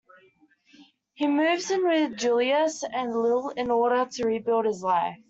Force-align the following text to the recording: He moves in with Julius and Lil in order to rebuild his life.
He 1.13 1.27
moves 1.27 1.69
in 1.69 1.85
with 1.85 2.17
Julius 2.17 2.81
and 2.81 3.15
Lil 3.15 3.49
in 3.49 3.69
order 3.69 4.07
to 4.13 4.25
rebuild 4.25 4.65
his 4.65 4.81
life. 4.81 5.19